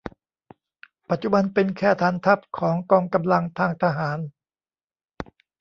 [1.09, 4.19] ปัจจุบันเป็นแค่ฐานทัพของกองกำลังทางทหาร